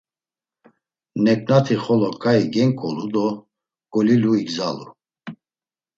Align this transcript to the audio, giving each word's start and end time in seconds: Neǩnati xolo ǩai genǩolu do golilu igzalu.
Neǩnati 1.23 1.75
xolo 1.83 2.09
ǩai 2.21 2.41
genǩolu 2.53 3.05
do 3.13 3.27
golilu 3.93 4.31
igzalu. 4.41 4.87